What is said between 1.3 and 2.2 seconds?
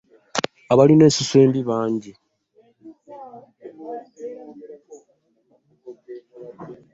embi bangi.